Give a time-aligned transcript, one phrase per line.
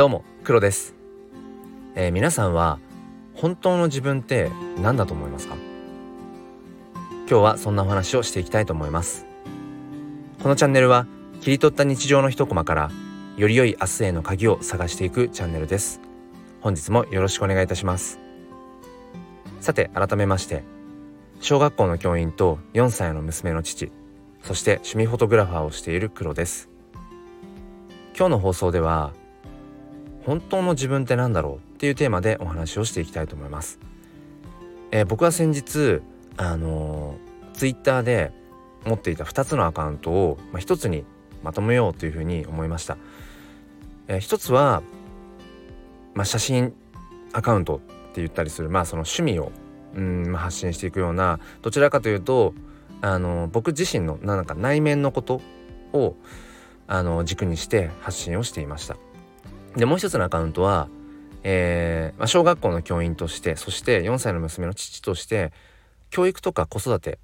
[0.00, 0.94] どうも黒です、
[1.94, 2.78] えー、皆さんは
[3.34, 4.50] 本当の自分って
[4.80, 5.56] 何だと思いますか？
[7.28, 9.26] 今日はそんなお話をしていきたいと思います。
[10.42, 11.06] このチャンネルは
[11.42, 12.90] 切り取った日常の一コマから
[13.36, 16.00] より良い明日への鍵を探していくチャンネルです。
[16.62, 18.18] 本日もよろしくお願いいたします。
[19.60, 20.64] さて改めまして
[21.42, 23.92] 小学校の教員と4歳の娘の父
[24.44, 26.70] そして趣味フォトグラファーをしている黒です。
[28.16, 29.12] 今日の放送では
[30.30, 33.80] 本当の自分って何だろうっていうテーマでお話をしていきたいと思います、
[34.92, 36.02] えー、僕は先日
[36.36, 38.30] あのー、ツイッターで
[38.84, 41.04] 持っていた2つのアカウントを、まあ、1つに
[41.42, 42.96] まとめようというふうに思いました、
[44.06, 44.84] えー、1つは、
[46.14, 46.74] まあ、写真
[47.32, 47.80] アカウントっ
[48.12, 49.50] て言ったりするまあその趣味を
[49.96, 52.54] うん、ま、発信していくようなどちらかというと
[53.00, 55.42] あの僕自身のなんか内面のこと
[55.92, 56.14] を
[56.86, 58.96] あの軸にして発信をしていました。
[59.76, 60.88] でもう一つのアカウントは、
[61.42, 65.52] えーまあ、小学校の教員としてそして4歳の娘の父として
[66.10, 67.18] 教育とか子育て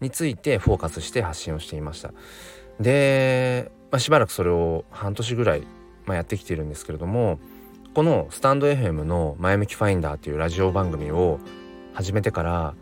[0.00, 2.12] についてフォーカスして発信をしていました。
[2.80, 5.62] で、まあ、しばらくそれを半年ぐらい、
[6.06, 7.38] まあ、やってきているんですけれども
[7.92, 11.38] このスタンド FM の「前向きファインダー」というラジオ番組を
[11.92, 12.74] 始めてから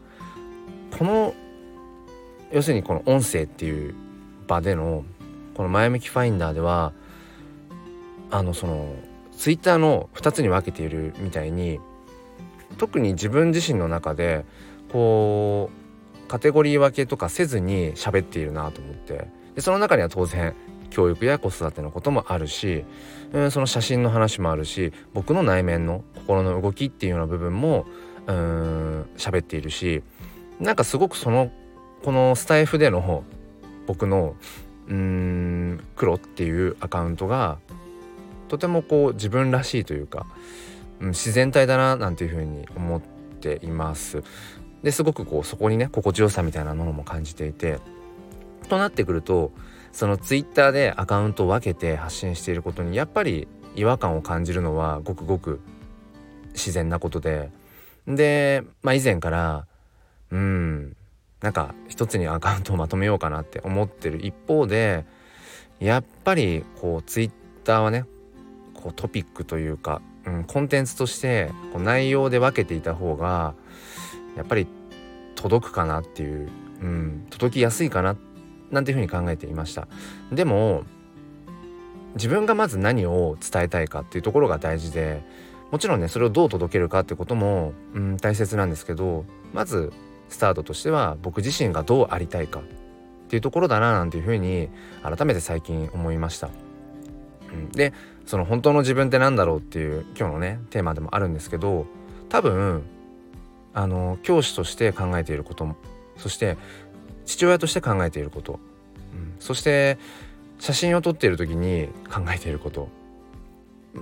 [0.96, 1.34] この
[2.52, 3.94] 要するにこの音声っていう
[4.46, 5.04] 場での
[5.54, 6.92] この前向きファインダーでは
[8.30, 8.94] あのその
[9.38, 11.80] ツイッターの2つに分けているみたいに
[12.76, 14.44] 特に自分自身の中で
[14.92, 19.28] こうカテゴリー分けとかせずに喋っているなと思って。
[19.54, 20.54] でその中には当然
[20.90, 22.84] 教育や子育てのこともあるし、
[23.32, 27.84] うん、その写真の話もあるし僕の内面の心の動きっていうような部分も
[28.26, 30.02] うん喋っているし
[30.60, 31.50] なんかすごくその
[32.04, 33.24] このスタイフでの
[33.86, 34.36] 僕の
[34.86, 37.58] うん黒っていうアカウントが
[38.48, 40.26] とてもこう自分らしいというか、
[41.00, 43.00] うん、自然体だななんていうふうに思っ
[43.40, 44.22] ています。
[44.82, 47.78] ですごくこうそこにね心地よさみたいなものも感じていて
[48.68, 49.50] となってくると
[49.92, 55.60] そのツイッターでアカウントを分けて発信していることにやっぱり違和感を感じるのはごくごく
[56.52, 57.50] 自然なことで
[58.06, 59.66] で、まあ、以前から
[60.30, 60.96] うん
[61.40, 65.04] なんか一つにアカウントをまとめようかなって思ってる一方で
[65.80, 67.30] やっぱりこうツイッ
[67.64, 68.04] ターはね
[68.82, 73.54] こうトピックというか、うん、コンテンツとしてこう内容で分けていた方が
[74.36, 74.66] やっぱり
[75.34, 76.48] 届くかなっていう、
[76.80, 78.16] うん、届きやすいかな
[78.70, 79.88] なんていうふうに考えていました
[80.30, 80.84] でも
[82.14, 85.22] 自分がまず何を伝えたいかっていうところが大事で
[85.70, 89.92] もちろんねそれをどう届けるかってことも、うん、大切なんですけどまず
[90.28, 92.62] スタートとしては僕自身がどうありたいかっ
[93.28, 94.68] ていうところだななんていうふうに
[95.02, 96.48] 改めて最近思いました。
[97.52, 97.92] うん、で
[98.28, 101.86] その本当の自分って何だろうっていう今日のねテーマでもあるんですけど
[102.28, 102.82] 多分
[103.72, 105.76] あの教師として考えていることも
[106.18, 106.58] そして
[107.24, 108.60] 父親として考えていること、
[109.14, 109.96] うん、そして
[110.58, 112.90] 写真を撮っている時に考えていること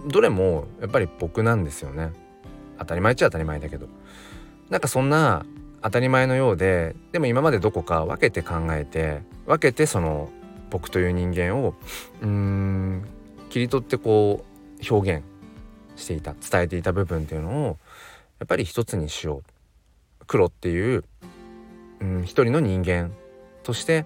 [0.08, 2.10] どれもやっぱり僕なんですよね。
[2.80, 3.86] 当たり前っちゃ当たり前だけど。
[4.70, 5.46] なんかそんな
[5.82, 10.30] 当たり前のようででも今までどこか分けて考えて分けてその
[10.70, 11.74] 僕という人間を
[12.20, 13.06] うーん
[13.50, 14.44] 切り取ってこ
[14.80, 15.24] う表現
[15.96, 17.78] していた伝えていた部分っていうのを
[18.38, 19.42] やっぱり一つにしよう
[20.26, 21.04] 黒っていう、
[22.00, 23.12] うん、一人の人間
[23.62, 24.04] として、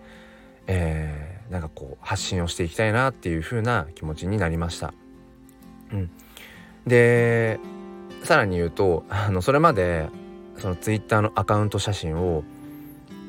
[0.67, 4.95] えー、なんかこう発信をしていきたいなっていう風な気持ちになりました。
[5.93, 6.11] うん、
[6.87, 7.59] で
[8.23, 10.09] さらに言うとあのそれまで
[10.59, 12.45] そのツイッターのアカウント写真を、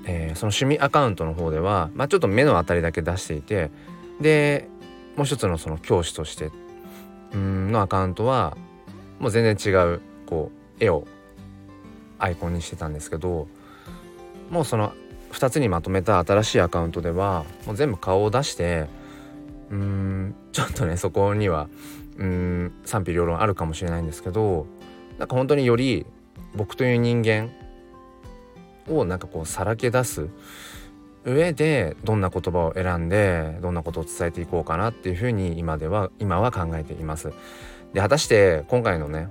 [0.05, 3.71] えー、その趣味アカウントの方では、まあ、ちょっと目の当たりだけ出していて
[4.19, 4.67] で
[5.15, 6.51] もう一つのその教師として
[7.33, 8.57] うんのアカウントは
[9.19, 11.05] もう全然違うこう絵を
[12.19, 13.47] アイコンにしてたんですけど
[14.49, 14.93] もうその
[15.31, 18.87] 2つにまとめた新しいアカウントではもう全部顔を出して
[19.69, 21.69] うーんちょっとねそこには
[22.17, 24.65] うん賛否両論あるかもしれないんですけど
[25.17, 26.05] なんか本当により
[26.55, 27.49] 僕という人間
[28.89, 30.27] をなんかこうさらけ出す
[31.23, 37.31] 上でどんな言葉を選んでどんなことを伝えていこうかなっていうふうに今では今は考えています。
[37.93, 39.27] で果たして今回のね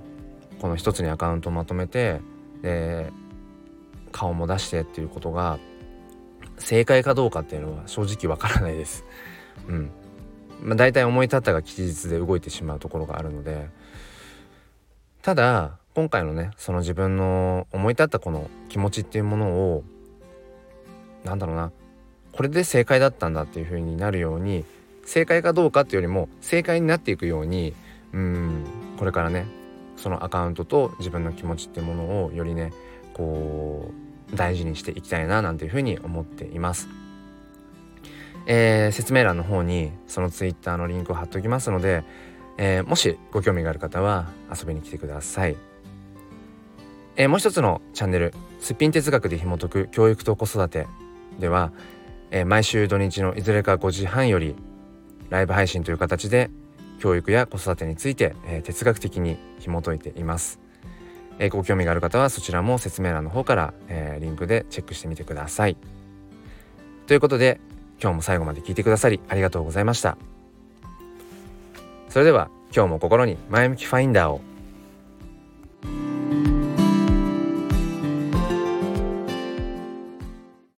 [0.61, 2.21] この一つにアカウントをまとめて
[4.11, 5.59] 顔も出してっていうことが
[6.57, 9.03] 正解かどうかっていうのは正直わからないです。
[9.67, 9.91] うん。
[10.61, 13.69] まあ、大体思い立ったが吉日で動いてしまうところがあるので
[15.23, 19.83] ただ今回のねその自分の思い立ったこの気持ちっていうものを
[21.23, 21.71] なんだろうな
[22.31, 24.65] これで正解だったんだっていう風になるように
[25.05, 27.73] 正解かどうかっていうよりも正解になっていくように
[28.13, 28.65] うん
[28.97, 29.45] これからね
[29.97, 32.71] そのアカウントと自分の気持ちっていうものをよりね
[33.13, 33.91] こ
[34.33, 36.87] う大事にしていきたいななんていうふうに思っています。
[38.47, 42.03] えー、説明欄の方にその Twitter のリンクを貼っておきますので、
[42.57, 45.55] えー、もしご興味がある方は遊びに来てください。
[47.17, 50.87] えー、もう一つのチャンネル「すっぴん哲学で紐解く教育と子育て」
[51.39, 51.71] では、
[52.31, 54.55] えー、毎週土日のいずれか5時半より
[55.29, 56.49] ライブ配信という形で
[56.99, 60.59] 教育や子育てについて、えー、哲学的に紐解いています、
[61.39, 65.77] えご興味がある方はそちらも説明欄の方から、えリンクでチェックしてみてください。
[67.07, 67.59] ということで
[68.01, 70.17] 今日も最後まで聞いてくださりありがとうございました。
[72.09, 74.41] それでは今日も心に前向きファインダーを